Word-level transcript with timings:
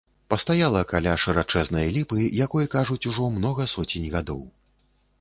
Пастаяла 0.33 0.79
каля 0.93 1.13
шырачэзнай 1.25 1.93
ліпы, 1.97 2.19
якой, 2.47 2.65
кажуць, 2.79 3.01
што 3.05 3.15
ўжо 3.15 3.31
многа 3.39 3.71
соцень 3.79 4.13
гадоў. 4.19 4.45